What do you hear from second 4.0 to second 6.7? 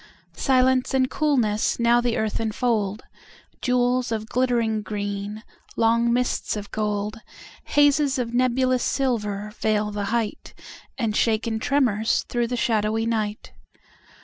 of glittering green, long mists